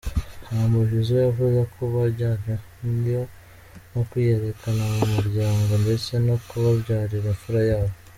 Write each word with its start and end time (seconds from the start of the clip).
Humble 0.49 0.83
Jizzo 0.89 1.15
yavuze 1.25 1.59
ko 1.73 1.81
bajyanyweyo 1.93 3.23
no 3.91 4.01
kwiyerekana 4.09 4.81
mu 4.95 5.05
muryango 5.15 5.71
ndetse 5.83 6.11
no 6.25 6.35
kuhabyarira 6.47 7.27
imfura 7.33 7.61
yabo. 7.71 7.93